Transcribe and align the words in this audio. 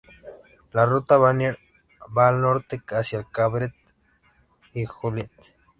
La 0.77 0.87
ruta 0.91 1.19
Vanier 1.25 1.53
va 2.17 2.27
al 2.27 2.39
norte 2.41 2.81
hacia 2.87 3.23
Crabtree 3.23 3.71
y 4.73 4.83
Joliette. 4.85 5.53